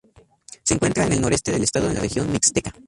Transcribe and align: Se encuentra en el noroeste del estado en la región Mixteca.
Se 0.63 0.73
encuentra 0.73 1.05
en 1.05 1.13
el 1.13 1.21
noroeste 1.21 1.51
del 1.51 1.61
estado 1.61 1.87
en 1.87 1.93
la 1.93 1.99
región 2.01 2.31
Mixteca. 2.31 2.73